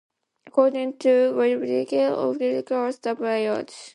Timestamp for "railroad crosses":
2.35-2.99